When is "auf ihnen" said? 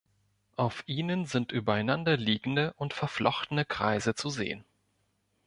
0.55-1.25